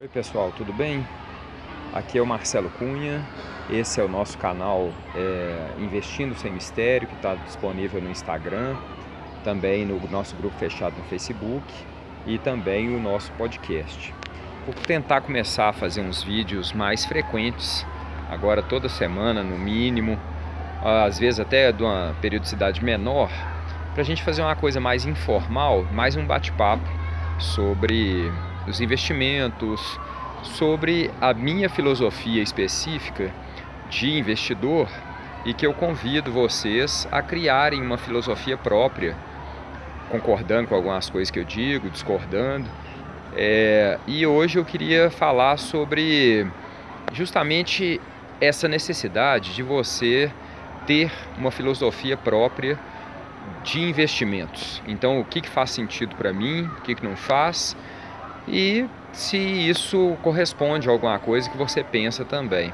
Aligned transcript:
Oi 0.00 0.06
pessoal, 0.06 0.52
tudo 0.56 0.72
bem? 0.72 1.04
Aqui 1.92 2.18
é 2.18 2.22
o 2.22 2.26
Marcelo 2.26 2.70
Cunha, 2.70 3.20
esse 3.68 4.00
é 4.00 4.04
o 4.04 4.06
nosso 4.06 4.38
canal 4.38 4.92
é, 5.12 5.70
Investindo 5.76 6.36
Sem 6.36 6.52
Mistério, 6.52 7.08
que 7.08 7.16
está 7.16 7.34
disponível 7.34 8.00
no 8.00 8.08
Instagram, 8.08 8.76
também 9.42 9.84
no 9.84 9.98
nosso 10.08 10.36
grupo 10.36 10.56
fechado 10.56 10.96
no 10.96 11.02
Facebook 11.06 11.64
e 12.24 12.38
também 12.38 12.94
o 12.94 13.00
nosso 13.00 13.32
podcast. 13.32 14.14
Vou 14.64 14.72
tentar 14.72 15.20
começar 15.22 15.70
a 15.70 15.72
fazer 15.72 16.00
uns 16.00 16.22
vídeos 16.22 16.72
mais 16.72 17.04
frequentes, 17.04 17.84
agora 18.30 18.62
toda 18.62 18.88
semana 18.88 19.42
no 19.42 19.58
mínimo, 19.58 20.16
às 20.80 21.18
vezes 21.18 21.40
até 21.40 21.72
de 21.72 21.82
uma 21.82 22.14
periodicidade 22.20 22.84
menor, 22.84 23.32
para 23.94 24.02
a 24.02 24.06
gente 24.06 24.22
fazer 24.22 24.42
uma 24.42 24.54
coisa 24.54 24.78
mais 24.78 25.04
informal, 25.04 25.82
mais 25.90 26.14
um 26.14 26.24
bate-papo 26.24 26.86
sobre 27.40 28.30
os 28.68 28.80
investimentos, 28.80 29.98
sobre 30.42 31.10
a 31.20 31.34
minha 31.34 31.68
filosofia 31.68 32.42
específica 32.42 33.32
de 33.90 34.10
investidor 34.18 34.88
e 35.44 35.54
que 35.54 35.66
eu 35.66 35.72
convido 35.72 36.30
vocês 36.30 37.08
a 37.10 37.22
criarem 37.22 37.80
uma 37.80 37.96
filosofia 37.96 38.56
própria, 38.56 39.16
concordando 40.10 40.68
com 40.68 40.74
algumas 40.74 41.08
coisas 41.08 41.30
que 41.30 41.38
eu 41.38 41.44
digo, 41.44 41.90
discordando. 41.90 42.68
É, 43.36 43.98
e 44.06 44.26
hoje 44.26 44.58
eu 44.58 44.64
queria 44.64 45.10
falar 45.10 45.56
sobre 45.58 46.46
justamente 47.12 48.00
essa 48.40 48.68
necessidade 48.68 49.54
de 49.54 49.62
você 49.62 50.30
ter 50.86 51.10
uma 51.36 51.50
filosofia 51.50 52.16
própria 52.16 52.78
de 53.62 53.80
investimentos. 53.80 54.82
Então, 54.86 55.20
o 55.20 55.24
que, 55.24 55.40
que 55.40 55.48
faz 55.48 55.70
sentido 55.70 56.14
para 56.16 56.32
mim, 56.32 56.62
o 56.78 56.80
que, 56.82 56.94
que 56.94 57.04
não 57.04 57.16
faz 57.16 57.76
e 58.50 58.88
se 59.12 59.36
isso 59.36 60.16
corresponde 60.22 60.88
a 60.88 60.92
alguma 60.92 61.18
coisa 61.18 61.48
que 61.48 61.56
você 61.56 61.82
pensa 61.82 62.24
também. 62.24 62.72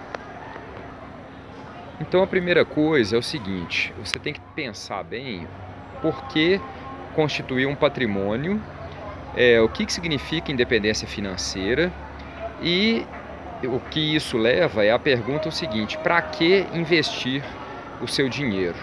Então 2.00 2.22
a 2.22 2.27
primeira 2.27 2.64
coisa 2.64 3.16
é 3.16 3.19
o 3.19 3.22
seguinte: 3.22 3.92
você 4.03 4.19
tem 4.19 4.33
que 4.33 4.41
pensar 4.55 5.03
bem 5.05 5.47
por 6.03 6.27
que 6.28 6.61
constituir 7.14 7.66
um 7.66 7.75
patrimônio, 7.75 8.61
é, 9.36 9.61
o 9.61 9.69
que, 9.69 9.86
que 9.86 9.92
significa 9.92 10.53
independência 10.53 11.06
financeira 11.06 11.92
e 12.62 13.06
o 13.62 13.81
que 13.81 14.14
isso 14.14 14.36
leva 14.36 14.84
é 14.84 14.91
a 14.91 14.98
pergunta 14.98 15.48
o 15.48 15.53
seguinte: 15.53 15.97
para 15.98 16.20
que 16.22 16.66
investir 16.72 17.42
o 18.00 18.09
seu 18.09 18.28
dinheiro? 18.28 18.77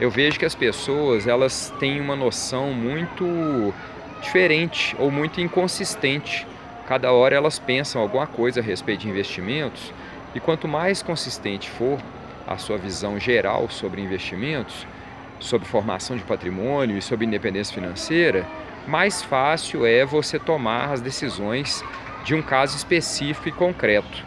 Eu 0.00 0.10
vejo 0.10 0.38
que 0.38 0.44
as 0.44 0.54
pessoas 0.54 1.26
elas 1.26 1.72
têm 1.78 2.00
uma 2.00 2.16
noção 2.16 2.72
muito 2.72 3.72
diferente 4.22 4.96
ou 4.98 5.10
muito 5.10 5.40
inconsistente. 5.40 6.46
Cada 6.86 7.12
hora 7.12 7.36
elas 7.36 7.58
pensam 7.58 8.00
alguma 8.00 8.26
coisa 8.26 8.60
a 8.60 8.62
respeito 8.62 9.00
de 9.00 9.10
investimentos 9.10 9.92
e 10.34 10.40
quanto 10.40 10.66
mais 10.66 11.02
consistente 11.02 11.68
for 11.68 11.98
a 12.46 12.56
sua 12.56 12.78
visão 12.78 13.18
geral 13.18 13.68
sobre 13.68 14.00
investimentos, 14.00 14.86
sobre 15.38 15.68
formação 15.68 16.16
de 16.16 16.22
patrimônio 16.22 16.96
e 16.96 17.02
sobre 17.02 17.26
independência 17.26 17.74
financeira, 17.74 18.46
mais 18.86 19.22
fácil 19.22 19.84
é 19.84 20.04
você 20.04 20.38
tomar 20.38 20.92
as 20.92 21.00
decisões 21.00 21.84
de 22.24 22.34
um 22.34 22.42
caso 22.42 22.76
específico 22.76 23.48
e 23.48 23.52
concreto. 23.52 24.24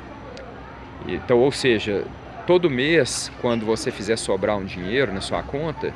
Então, 1.08 1.40
ou 1.40 1.52
seja, 1.52 2.06
todo 2.48 2.70
mês, 2.70 3.32
quando 3.42 3.66
você 3.66 3.92
fizer 3.92 4.18
sobrar 4.18 4.58
um 4.58 4.66
dinheiro 4.66 5.14
na 5.14 5.22
sua 5.22 5.44
conta, 5.44 5.94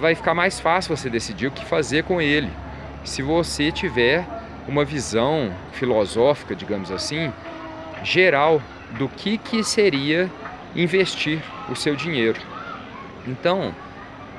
vai 0.00 0.14
ficar 0.14 0.34
mais 0.34 0.58
fácil 0.58 0.96
você 0.96 1.08
decidir 1.08 1.46
o 1.46 1.50
que 1.50 1.64
fazer 1.64 2.04
com 2.04 2.20
ele 2.20 2.50
se 3.04 3.22
você 3.22 3.72
tiver 3.72 4.26
uma 4.68 4.84
visão 4.84 5.52
filosófica, 5.72 6.54
digamos 6.54 6.90
assim, 6.90 7.32
geral 8.02 8.62
do 8.98 9.08
que, 9.08 9.38
que 9.38 9.62
seria 9.64 10.30
investir 10.74 11.42
o 11.68 11.76
seu 11.76 11.96
dinheiro. 11.96 12.40
Então, 13.26 13.74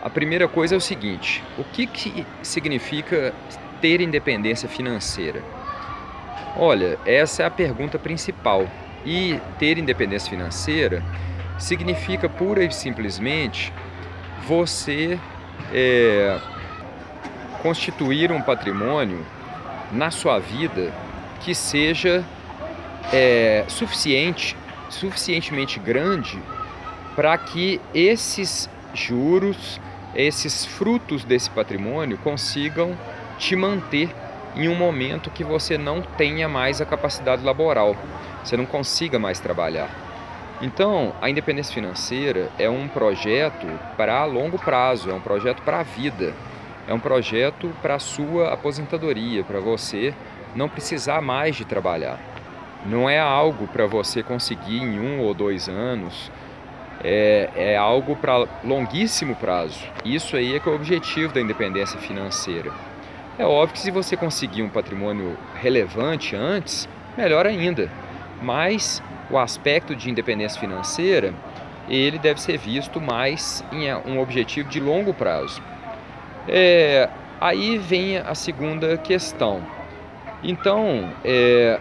a 0.02 0.09
primeira 0.09 0.47
coisa 0.47 0.75
é 0.75 0.78
o 0.78 0.81
seguinte: 0.81 1.44
o 1.58 1.63
que, 1.63 1.86
que 1.86 2.25
significa 2.41 3.34
ter 3.80 4.02
independência 4.02 4.68
financeira? 4.68 5.41
Olha, 6.56 7.00
essa 7.06 7.44
é 7.44 7.46
a 7.46 7.52
pergunta 7.52 7.97
principal. 7.97 8.68
E 9.03 9.40
ter 9.57 9.80
independência 9.80 10.30
financeira 10.30 11.03
significa 11.57 12.30
pura 12.30 12.63
e 12.63 12.72
simplesmente 12.72 13.74
você 14.47 15.19
é, 15.74 16.40
constituir 17.62 18.32
um 18.32 18.42
patrimônio 18.42 19.26
na 19.92 20.10
sua 20.10 20.40
vida 20.40 20.92
que 21.42 21.54
seja 21.54 22.24
é, 23.12 23.66
suficiente, 23.68 24.56
suficientemente 24.90 25.80
grande 25.80 26.40
para 27.16 27.38
que 27.38 27.80
esses 27.94 28.70
juros, 28.94 29.80
esses 30.16 30.66
frutos 30.66 31.24
desse 31.24 31.50
patrimônio 31.50 32.18
consigam 32.18 32.98
te 33.38 33.56
manter 33.56 34.14
em 34.56 34.68
um 34.68 34.76
momento 34.76 35.30
que 35.30 35.44
você 35.44 35.78
não 35.78 36.02
tenha 36.02 36.48
mais 36.48 36.82
a 36.82 36.86
capacidade 36.86 37.44
laboral, 37.44 37.96
você 38.44 38.58
não 38.58 38.66
consiga 38.66 39.18
mais 39.18 39.40
trabalhar. 39.40 39.90
Então, 40.62 41.14
a 41.22 41.30
independência 41.30 41.74
financeira 41.74 42.50
é 42.60 42.70
um 42.70 42.88
projeto 42.88 43.68
para 43.98 44.24
longo 44.26 44.60
prazo, 44.60 45.10
é 45.10 45.14
um 45.14 45.22
projeto 45.22 45.62
para 45.64 45.80
a 45.80 45.84
vida 45.84 46.34
é 46.88 46.94
um 46.94 47.00
projeto 47.00 47.72
para 47.81 47.96
a 47.96 48.00
sua 48.00 48.53
aposentadoria, 48.53 49.44
para 49.44 49.59
você 49.59 50.14
não 50.56 50.68
precisar 50.68 51.22
mais 51.22 51.56
de 51.56 51.66
trabalhar. 51.66 52.19
Não 52.86 53.09
é 53.09 53.19
algo 53.19 53.68
para 53.68 53.86
você 53.86 54.24
conseguir 54.24 54.78
em 54.78 55.00
um 55.00 55.19
ou 55.22 55.34
dois 55.34 55.69
anos, 55.69 56.31
é, 57.03 57.50
é 57.56 57.78
algo 57.78 58.16
para 58.16 58.47
longuíssimo 58.64 59.36
prazo. 59.36 59.80
Isso 60.03 60.36
aí 60.36 60.56
é 60.56 60.59
que 60.59 60.68
é 60.68 60.72
o 60.72 60.75
objetivo 60.75 61.34
da 61.34 61.42
independência 61.42 62.00
financeira. 62.00 62.72
É 63.38 63.46
óbvio 63.46 63.74
que 63.74 63.80
se 63.80 63.92
você 63.92 64.18
conseguir 64.18 64.62
um 64.62 64.69
patrimônio 64.69 65.38
relevante 65.56 66.36
antes, 66.36 66.88
melhor 67.18 67.46
ainda. 67.46 67.90
Mas 68.42 69.02
o 69.30 69.38
aspecto 69.38 69.96
de 69.96 70.09
independência 70.09 70.59
financeira, 70.59 71.34
ele 71.88 72.19
deve 72.19 72.42
ser 72.42 72.58
visto 72.58 73.00
mais 73.00 73.63
em 73.72 73.94
um 73.94 74.19
objetivo 74.19 74.69
de 74.69 74.80
longo 74.80 75.13
prazo. 75.13 75.62
É, 76.47 77.09
aí 77.40 77.78
vem 77.78 78.18
a 78.18 78.34
segunda 78.35 78.97
questão. 78.97 79.62
Então, 80.44 81.12
é, 81.24 81.79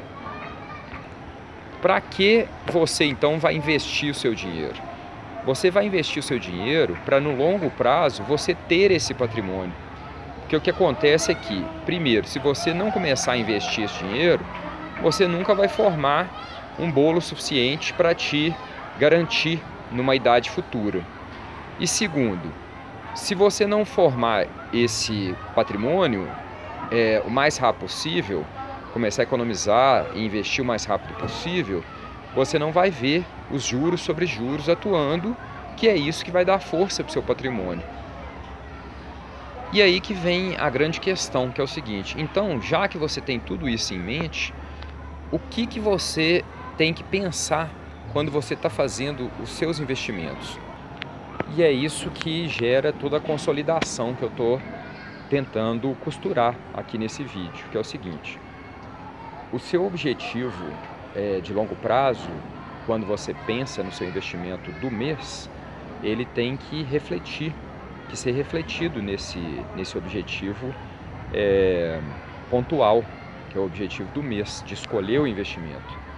para 1.81 2.01
que 2.01 2.47
você 2.67 3.05
então 3.05 3.39
vai 3.39 3.55
investir 3.55 4.11
o 4.11 4.15
seu 4.15 4.35
dinheiro? 4.35 4.77
Você 5.47 5.71
vai 5.71 5.87
investir 5.87 6.21
o 6.21 6.23
seu 6.23 6.39
dinheiro 6.39 6.97
para 7.05 7.19
no 7.19 7.35
longo 7.35 7.71
prazo 7.71 8.23
você 8.25 8.55
ter 8.55 8.91
esse 8.91 9.15
patrimônio. 9.15 9.73
Porque 10.41 10.57
o 10.57 10.61
que 10.61 10.71
acontece 10.71 11.33
é 11.33 11.35
que, 11.35 11.65
primeiro, 11.87 12.27
se 12.27 12.39
você 12.39 12.75
não 12.75 12.91
começar 12.91 13.33
a 13.33 13.37
investir 13.37 13.85
esse 13.85 13.99
dinheiro, 14.05 14.45
você 15.01 15.27
nunca 15.27 15.55
vai 15.55 15.69
formar 15.69 16.75
um 16.79 16.91
bolo 16.91 17.21
suficiente 17.21 17.95
para 17.95 18.15
te 18.15 18.55
garantir 18.99 19.63
numa 19.91 20.15
idade 20.15 20.51
futura. 20.51 21.01
E 21.79 21.87
segundo, 21.87 22.53
se 23.15 23.35
você 23.35 23.67
não 23.67 23.85
formar 23.85 24.47
esse 24.73 25.35
patrimônio 25.55 26.29
é, 26.91 27.23
o 27.27 27.31
mais 27.31 27.57
rápido 27.57 27.83
possível, 27.83 28.45
começar 28.93 29.23
a 29.23 29.25
economizar 29.25 30.07
e 30.15 30.25
investir 30.25 30.63
o 30.63 30.67
mais 30.67 30.85
rápido 30.85 31.15
possível, 31.15 31.83
você 32.35 32.59
não 32.59 32.73
vai 32.73 32.91
ver 32.91 33.25
os 33.51 33.65
juros 33.65 34.01
sobre 34.01 34.27
juros 34.27 34.69
atuando, 34.69 35.37
que 35.77 35.89
é 35.89 35.97
isso 35.97 36.25
que 36.25 36.31
vai 36.31 36.45
dar 36.45 36.61
força 36.61 37.03
para 37.03 37.11
o 37.11 37.13
seu 37.13 37.23
patrimônio. 37.23 37.85
E 39.73 39.81
aí 39.81 40.01
que 40.01 40.15
vem 40.15 40.57
a 40.57 40.69
grande 40.69 41.01
questão, 41.01 41.51
que 41.51 41.61
é 41.61 41.65
o 41.65 41.69
seguinte: 41.69 42.17
então, 42.19 42.61
já 42.61 42.89
que 42.89 42.99
você 42.99 43.21
tem 43.21 43.39
tudo 43.39 43.69
isso 43.69 43.95
em 43.95 43.99
mente, 43.99 44.53
o 45.31 45.39
que, 45.39 45.67
que 45.67 45.79
você 45.79 46.45
tem 46.77 46.93
que 46.93 47.05
pensar 47.05 47.71
quando 48.13 48.31
você 48.31 48.55
está 48.55 48.69
fazendo 48.69 49.31
os 49.41 49.51
seus 49.51 49.79
investimentos? 49.79 50.59
E 51.57 51.65
é 51.65 51.73
isso 51.73 52.11
que 52.11 52.47
gera 52.47 52.93
toda 52.93 53.17
a 53.17 53.21
consolidação 53.21 54.15
que 54.15 54.23
eu 54.23 54.29
estou 54.29 54.63
tentando 55.29 55.93
costurar 55.97 56.55
aqui 56.73 56.97
nesse 56.97 57.25
vídeo, 57.25 57.65
que 57.73 57.77
é 57.77 57.81
o 57.81 57.85
seguinte: 57.85 58.39
o 59.53 59.59
seu 59.59 59.85
objetivo 59.85 60.65
é, 61.15 61.41
de 61.41 61.53
longo 61.53 61.75
prazo, 61.75 62.31
quando 62.87 63.05
você 63.05 63.35
pensa 63.47 63.83
no 63.83 63.91
seu 63.91 64.07
investimento 64.07 64.71
do 64.81 64.93
mês, 64.93 65.51
ele 66.05 66.25
tem 66.25 66.57
que 66.57 66.85
refletir, 66.85 67.53
que 68.09 68.17
ser 68.17 68.31
refletido 68.31 69.03
nesse, 69.03 69.41
nesse 69.75 69.99
objetivo 69.99 70.73
é, 71.35 72.01
pontual, 72.49 73.05
que 73.51 73.59
é 73.59 73.61
o 73.61 73.65
objetivo 73.65 74.09
do 74.13 74.23
mês, 74.23 74.63
de 74.65 74.75
escolher 74.75 75.19
o 75.19 75.27
investimento 75.27 76.10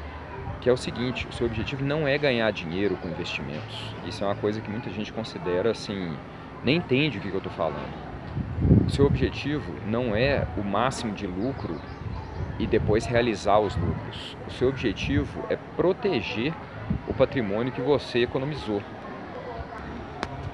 que 0.62 0.70
é 0.70 0.72
o 0.72 0.76
seguinte: 0.76 1.26
o 1.28 1.32
seu 1.32 1.46
objetivo 1.46 1.84
não 1.84 2.06
é 2.06 2.16
ganhar 2.16 2.50
dinheiro 2.52 2.96
com 2.96 3.08
investimentos. 3.08 3.94
Isso 4.06 4.24
é 4.24 4.26
uma 4.26 4.36
coisa 4.36 4.60
que 4.60 4.70
muita 4.70 4.88
gente 4.90 5.12
considera 5.12 5.72
assim, 5.72 6.16
nem 6.64 6.76
entende 6.76 7.18
o 7.18 7.20
que 7.20 7.28
eu 7.28 7.38
estou 7.38 7.52
falando. 7.52 7.92
O 8.86 8.90
seu 8.90 9.04
objetivo 9.04 9.74
não 9.86 10.14
é 10.14 10.46
o 10.56 10.62
máximo 10.62 11.12
de 11.12 11.26
lucro 11.26 11.78
e 12.58 12.66
depois 12.66 13.04
realizar 13.04 13.58
os 13.58 13.74
lucros. 13.76 14.36
O 14.46 14.50
seu 14.52 14.68
objetivo 14.68 15.44
é 15.50 15.58
proteger 15.76 16.54
o 17.08 17.12
patrimônio 17.12 17.72
que 17.72 17.80
você 17.80 18.20
economizou. 18.20 18.80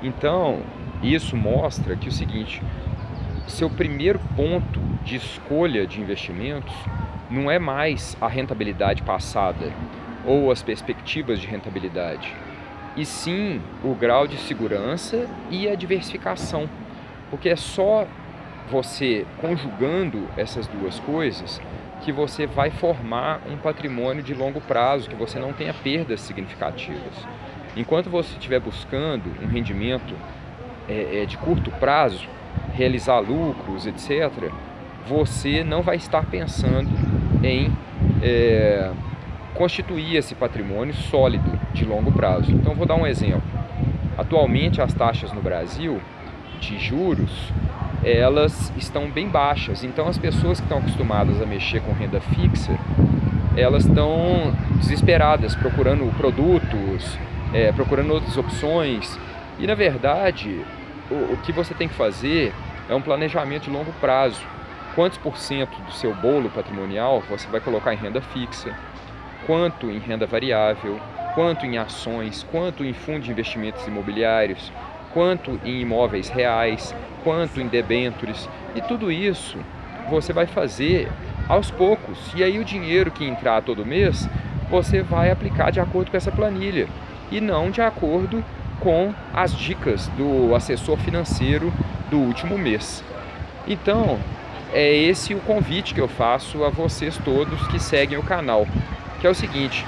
Então, 0.03 0.63
isso 1.03 1.37
mostra 1.37 1.97
que 1.97 2.09
o 2.09 2.13
seguinte, 2.13 2.63
seu 3.47 3.69
primeiro 3.69 4.19
ponto 4.37 4.81
de 5.05 5.17
escolha 5.17 5.87
de 5.87 6.01
investimentos 6.01 6.75
não 7.31 7.51
é 7.51 7.59
mais 7.59 8.17
a 8.21 8.29
rentabilidade 8.29 9.03
passada 9.03 9.73
ou 10.25 10.51
as 10.51 10.63
perspectivas 10.63 11.41
de 11.41 11.47
rentabilidade, 11.47 12.35
e 12.97 13.05
sim 13.05 13.61
o 13.85 13.95
grau 13.95 14.27
de 14.27 14.37
segurança 14.39 15.29
e 15.51 15.69
a 15.69 15.75
diversificação, 15.75 16.69
porque 17.31 17.49
é 17.49 17.57
só 17.57 18.07
você 18.71 19.27
conjugando 19.41 20.29
essas 20.37 20.67
duas 20.67 20.99
coisas 21.01 21.61
que 22.03 22.13
você 22.13 22.47
vai 22.47 22.71
formar 22.71 23.41
um 23.49 23.57
patrimônio 23.57 24.23
de 24.23 24.35
longo 24.35 24.61
prazo, 24.61 25.09
que 25.09 25.17
você 25.17 25.39
não 25.39 25.53
tenha 25.53 25.75
perdas 25.75 26.21
significativas. 26.21 27.27
Enquanto 27.77 28.11
você 28.11 28.33
estiver 28.33 28.61
buscando 28.61 29.31
um 29.43 29.47
rendimento 29.47 30.15
é, 30.89 31.23
é, 31.23 31.27
de 31.27 31.37
curto 31.39 31.71
prazo, 31.73 32.29
realizar 32.75 33.19
lucros, 33.21 33.87
etc., 33.87 34.51
você 35.07 35.65
não 35.65 35.83
vai 35.83 35.97
estar 35.97 36.25
pensando 36.27 36.91
em 37.43 37.71
é, 38.23 38.91
constituir 39.55 40.17
esse 40.17 40.35
patrimônio 40.35 40.95
sólido 40.95 41.59
de 41.73 41.85
longo 41.85 42.13
prazo. 42.13 42.53
Então, 42.53 42.75
vou 42.75 42.87
dar 42.87 42.97
um 42.97 43.07
exemplo. 43.07 43.43
Atualmente, 44.17 44.81
as 44.81 44.93
taxas 44.93 45.33
no 45.33 45.41
Brasil 45.41 46.01
de 46.61 46.79
juros 46.79 47.53
elas 48.05 48.73
estão 48.77 49.11
bem 49.11 49.29
baixas. 49.29 49.83
Então, 49.83 50.09
as 50.09 50.19
pessoas 50.19 50.61
que 50.61 50.65
estão 50.65 50.79
acostumadas 50.79 51.41
a 51.43 51.47
mexer 51.47 51.81
com 51.81 51.93
renda 51.93 52.21
fixa, 52.21 52.79
elas 53.57 53.85
estão 53.85 54.55
desesperadas, 54.77 55.55
procurando 55.55 56.05
produtos, 56.17 57.19
é, 57.53 57.73
procurando 57.73 58.13
outras 58.13 58.37
opções. 58.37 59.19
E, 59.59 59.67
na 59.67 59.75
verdade, 59.75 60.61
o, 61.11 61.35
o 61.35 61.39
que 61.43 61.53
você 61.53 61.75
tem 61.75 61.89
que 61.89 61.95
fazer 61.95 62.53
é 62.89 62.95
um 62.95 63.03
planejamento 63.03 63.65
de 63.65 63.71
longo 63.71 63.93
prazo. 64.01 64.41
Quantos 64.95 65.19
por 65.19 65.37
cento 65.37 65.81
do 65.83 65.93
seu 65.93 66.15
bolo 66.15 66.51
patrimonial 66.51 67.23
você 67.29 67.47
vai 67.49 67.61
colocar 67.61 67.95
em 67.95 67.97
renda 67.97 68.21
fixa? 68.21 68.75
Quanto 69.47 69.91
em 69.91 69.99
renda 69.99 70.27
variável? 70.27 71.01
Quanto 71.35 71.65
em 71.65 71.79
ações? 71.79 72.45
Quanto 72.51 72.85
em 72.85 72.93
fundo 72.93 73.21
de 73.21 73.31
investimentos 73.31 73.87
imobiliários? 73.87 74.73
Quanto 75.13 75.61
em 75.65 75.81
imóveis 75.81 76.29
reais? 76.29 76.95
Quanto 77.23 77.61
em 77.61 77.69
debêntures? 77.69 78.49
E 78.75 78.81
tudo 78.81 79.11
isso 79.13 79.59
você 80.11 80.33
vai 80.33 80.47
fazer 80.47 81.09
aos 81.49 81.71
poucos. 81.71 82.19
E 82.35 82.43
aí 82.43 82.59
o 82.59 82.65
dinheiro 82.65 83.11
que 83.11 83.25
entrar 83.25 83.63
todo 83.63 83.87
mês, 83.87 84.29
você 84.69 85.03
vai 85.03 85.31
aplicar 85.31 85.71
de 85.71 85.81
acordo 85.81 86.11
com 86.11 86.17
essa 86.17 86.33
planilha 86.33 86.89
e 87.31 87.41
não 87.41 87.71
de 87.71 87.81
acordo 87.81 88.45
com 88.81 89.15
as 89.33 89.55
dicas 89.55 90.09
do 90.09 90.55
assessor 90.55 90.99
financeiro 90.99 91.73
do 92.11 92.19
último 92.19 92.59
mês. 92.59 93.05
Então, 93.67 94.19
é 94.73 94.95
esse 94.95 95.35
o 95.35 95.41
convite 95.41 95.95
que 95.95 96.01
eu 96.01 96.09
faço 96.09 96.65
a 96.65 96.69
vocês 96.69 97.19
todos 97.25 97.67
que 97.69 97.79
seguem 97.79 98.19
o 98.19 98.23
canal, 98.23 98.67
que 99.21 99.27
é 99.27 99.31
o 99.31 99.35
seguinte: 99.35 99.85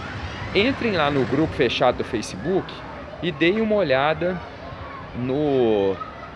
entrem 0.54 0.92
lá 0.92 1.10
no 1.10 1.24
grupo 1.24 1.52
fechado 1.54 1.98
do 1.98 2.04
Facebook 2.04 2.72
e 3.22 3.30
deem 3.30 3.60
uma 3.60 3.76
olhada 3.76 4.40
no, 5.16 5.94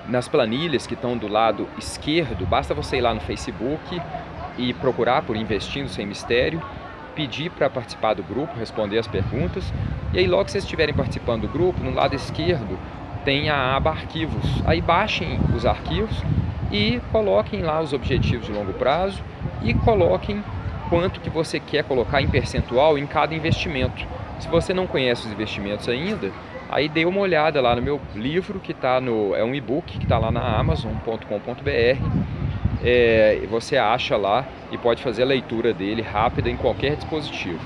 nas 0.08 0.28
planilhas 0.28 0.86
que 0.86 0.94
estão 0.94 1.16
do 1.16 1.28
lado 1.28 1.68
esquerdo. 1.78 2.46
Basta 2.46 2.74
você 2.74 2.98
ir 2.98 3.00
lá 3.00 3.14
no 3.14 3.20
Facebook 3.20 4.00
e 4.58 4.72
procurar 4.74 5.22
por 5.22 5.36
Investindo 5.36 5.88
Sem 5.88 6.06
Mistério 6.06 6.62
pedir 7.14 7.50
para 7.50 7.70
participar 7.70 8.14
do 8.14 8.22
grupo, 8.22 8.58
responder 8.58 8.98
as 8.98 9.06
perguntas. 9.06 9.72
E 10.12 10.18
aí, 10.18 10.26
logo 10.26 10.44
que 10.44 10.50
vocês 10.50 10.64
estiverem 10.64 10.94
participando 10.94 11.42
do 11.42 11.48
grupo, 11.48 11.82
no 11.82 11.94
lado 11.94 12.14
esquerdo 12.14 12.78
tem 13.24 13.48
a 13.48 13.76
aba 13.76 13.90
Arquivos. 13.90 14.44
Aí 14.66 14.80
baixem 14.80 15.40
os 15.54 15.64
arquivos 15.64 16.22
e 16.74 17.00
coloquem 17.12 17.62
lá 17.62 17.80
os 17.80 17.92
objetivos 17.92 18.46
de 18.46 18.52
longo 18.52 18.72
prazo 18.72 19.22
e 19.62 19.72
coloquem 19.72 20.42
quanto 20.90 21.20
que 21.20 21.30
você 21.30 21.60
quer 21.60 21.84
colocar 21.84 22.20
em 22.20 22.28
percentual 22.28 22.98
em 22.98 23.06
cada 23.06 23.32
investimento. 23.32 24.04
Se 24.40 24.48
você 24.48 24.74
não 24.74 24.84
conhece 24.84 25.24
os 25.24 25.32
investimentos 25.32 25.88
ainda, 25.88 26.32
aí 26.68 26.88
dê 26.88 27.04
uma 27.04 27.20
olhada 27.20 27.60
lá 27.60 27.76
no 27.76 27.80
meu 27.80 28.00
livro 28.16 28.58
que 28.58 28.72
está 28.72 29.00
no 29.00 29.36
é 29.36 29.44
um 29.44 29.54
e-book 29.54 29.96
que 29.98 30.02
está 30.02 30.18
lá 30.18 30.32
na 30.32 30.40
Amazon.com.br 30.58 32.44
é, 32.82 33.38
você 33.48 33.76
acha 33.76 34.16
lá 34.16 34.44
e 34.72 34.76
pode 34.76 35.00
fazer 35.00 35.22
a 35.22 35.26
leitura 35.26 35.72
dele 35.72 36.02
rápida 36.02 36.50
em 36.50 36.56
qualquer 36.56 36.96
dispositivo. 36.96 37.60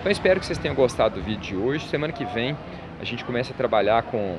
Então 0.00 0.10
espero 0.10 0.40
que 0.40 0.46
vocês 0.46 0.58
tenham 0.58 0.74
gostado 0.74 1.16
do 1.16 1.22
vídeo 1.22 1.40
de 1.42 1.54
hoje. 1.54 1.86
Semana 1.86 2.14
que 2.14 2.24
vem 2.24 2.56
a 2.98 3.04
gente 3.04 3.26
começa 3.26 3.52
a 3.52 3.56
trabalhar 3.56 4.04
com, 4.04 4.38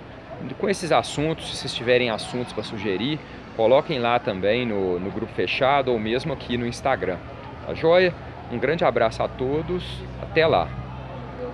com 0.58 0.68
esses 0.68 0.92
assuntos. 0.92 1.52
Se 1.52 1.58
vocês 1.58 1.76
tiverem 1.76 2.10
assuntos 2.10 2.52
para 2.52 2.64
sugerir, 2.64 3.20
coloquem 3.56 4.00
lá 4.00 4.20
também 4.20 4.66
no, 4.66 5.00
no 5.00 5.12
grupo 5.12 5.34
fechado 5.34 5.92
ou 5.92 6.00
mesmo 6.00 6.34
aqui 6.34 6.58
no 6.58 6.68
Instagram. 6.68 7.18
Tá 7.66 7.74
joia? 7.74 8.14
Um 8.52 8.60
grande 8.60 8.86
abraço 8.86 9.24
a 9.24 9.28
todos. 9.28 9.84
Até 10.22 10.46
lá! 10.46 10.85